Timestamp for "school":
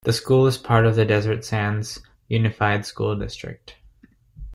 0.13-0.47, 2.87-3.15